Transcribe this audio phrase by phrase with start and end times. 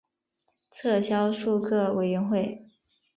[0.71, 2.65] 撤销数个委员会。